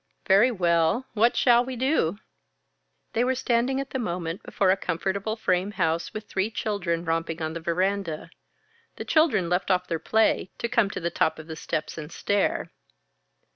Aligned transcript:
"Very 0.25 0.49
well 0.49 1.05
what 1.13 1.37
shall 1.37 1.63
we 1.63 1.75
do?" 1.75 2.17
They 3.13 3.23
were 3.23 3.35
standing 3.35 3.79
at 3.79 3.91
the 3.91 3.99
moment 3.99 4.41
before 4.41 4.71
a 4.71 4.75
comfortable 4.75 5.35
frame 5.35 5.73
house 5.73 6.11
with 6.11 6.27
three 6.27 6.49
children 6.49 7.05
romping 7.05 7.39
on 7.39 7.53
the 7.53 7.59
veranda. 7.59 8.31
The 8.95 9.05
children 9.05 9.47
left 9.47 9.69
off 9.69 9.85
their 9.85 9.99
play 9.99 10.49
to 10.57 10.67
come 10.67 10.89
to 10.89 10.99
the 10.99 11.11
top 11.11 11.37
of 11.37 11.45
the 11.45 11.55
steps 11.55 11.99
and 11.99 12.11
stare. 12.11 12.71